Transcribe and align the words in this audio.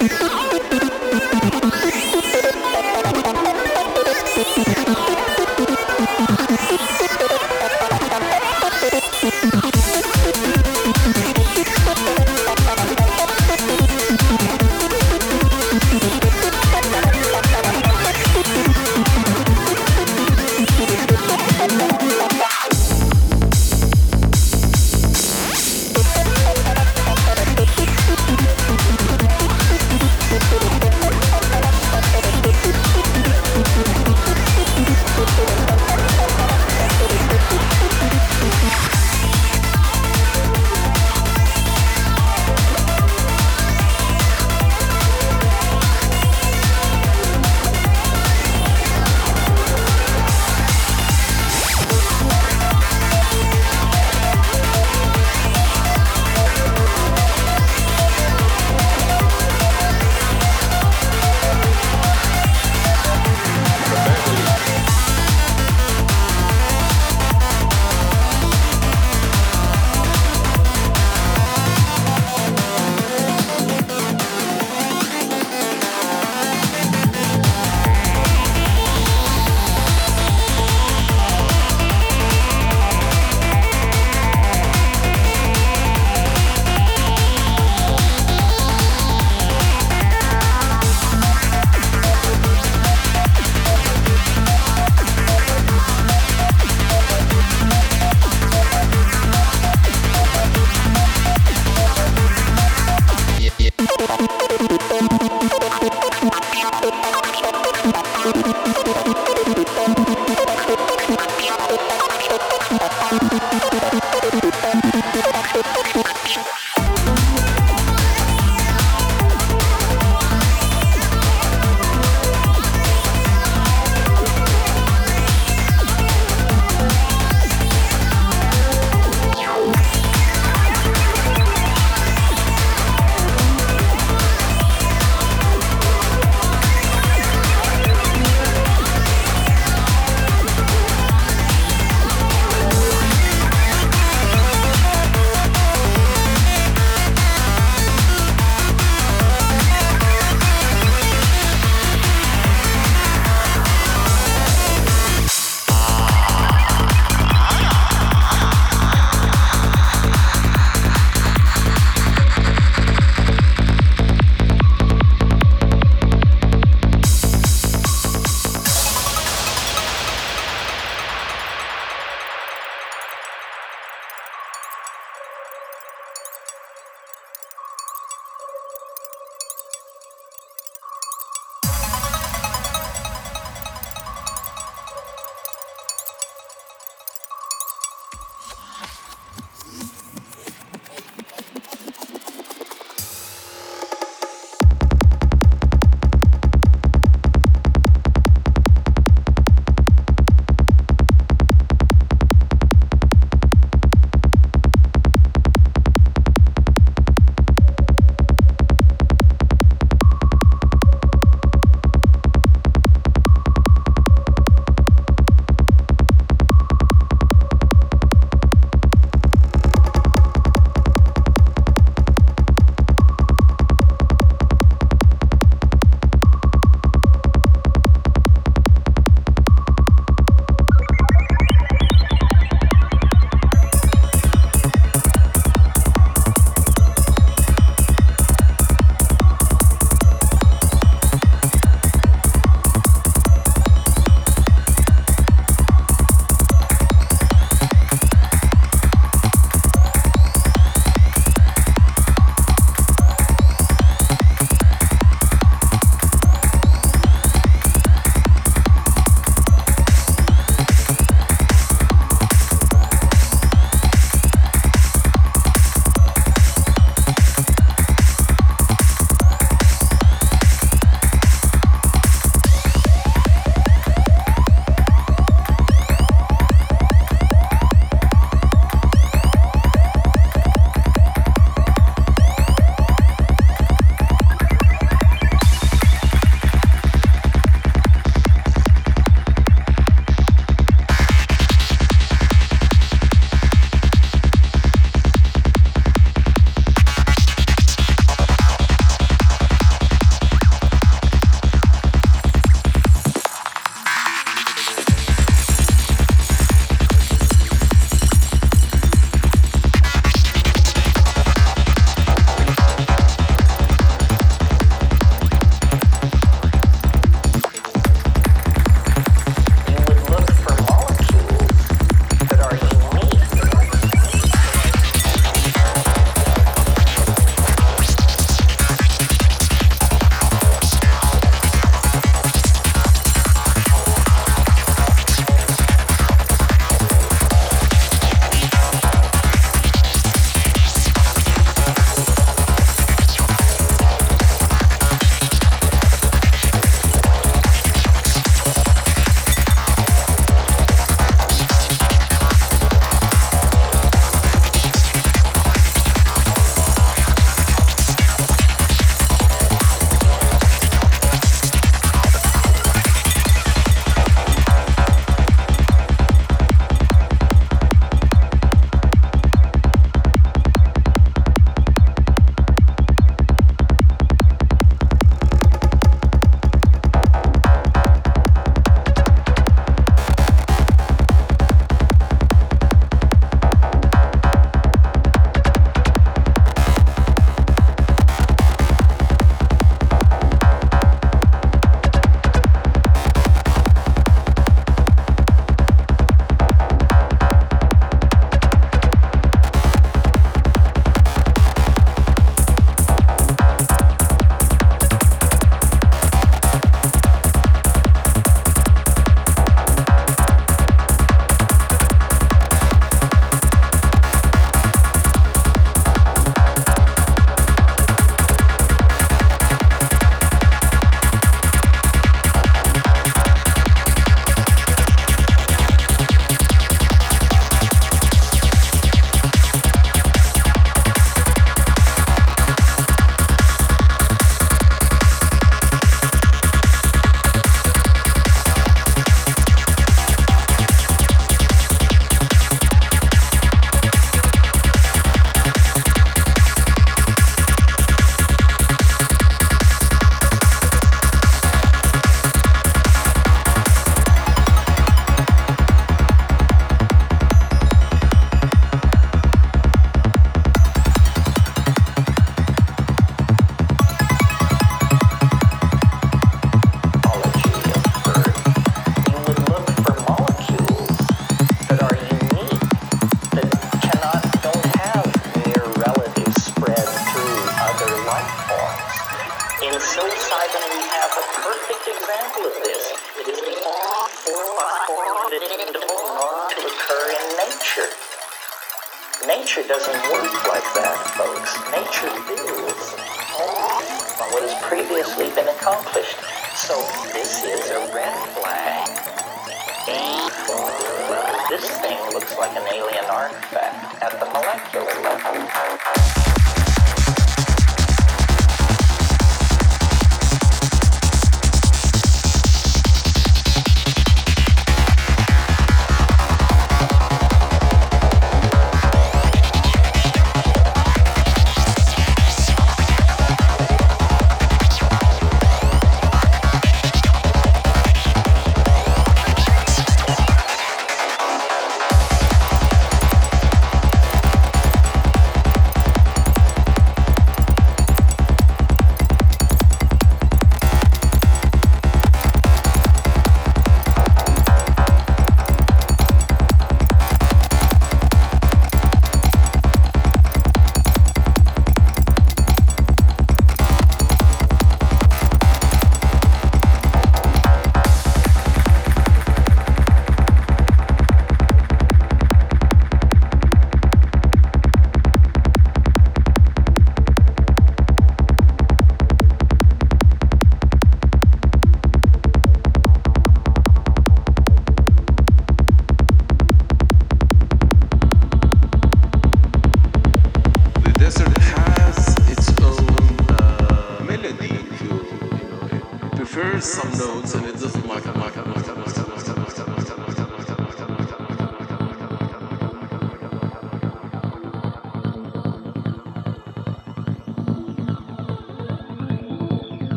Oh! 0.00 0.48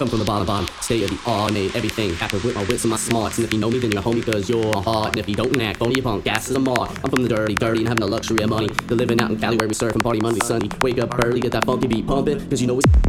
come 0.00 0.08
from 0.08 0.18
the 0.18 0.24
bottom, 0.24 0.46
bottom, 0.46 0.66
state 0.80 1.02
of 1.02 1.10
the 1.10 1.30
art, 1.30 1.52
made 1.52 1.76
everything 1.76 2.14
happen 2.14 2.40
with 2.42 2.54
my 2.54 2.64
wits 2.64 2.84
and 2.84 2.90
my 2.90 2.96
smarts. 2.96 3.36
And 3.36 3.44
if 3.44 3.52
you 3.52 3.60
know 3.60 3.68
me, 3.68 3.78
then 3.78 3.92
you're 3.92 4.00
a 4.00 4.02
homie, 4.02 4.24
cause 4.24 4.48
you're 4.48 4.74
a 4.74 4.80
heart. 4.80 5.10
And 5.10 5.18
if 5.18 5.28
you 5.28 5.34
don't 5.34 5.60
act, 5.60 5.78
phony, 5.78 5.96
you 5.96 6.02
punk, 6.02 6.24
gas 6.24 6.48
is 6.48 6.56
a 6.56 6.58
mark. 6.58 6.90
I'm 7.04 7.10
from 7.10 7.22
the 7.22 7.28
dirty, 7.28 7.54
dirty, 7.54 7.80
and 7.80 7.88
having 7.88 8.00
the 8.00 8.06
luxury 8.06 8.42
of 8.42 8.48
money. 8.48 8.68
The 8.86 8.94
living 8.94 9.20
out 9.20 9.30
in 9.30 9.38
Cali 9.38 9.58
where 9.58 9.68
we 9.68 9.74
surf 9.74 9.92
and 9.92 10.02
party 10.02 10.20
Monday, 10.20 10.40
Sunday. 10.46 10.74
Wake 10.80 10.98
up 11.00 11.22
early, 11.22 11.40
get 11.40 11.52
that 11.52 11.66
funky 11.66 11.86
beat 11.86 12.06
pumping, 12.06 12.48
cause 12.48 12.62
you 12.62 12.66
know 12.66 12.78
it's. 12.78 12.99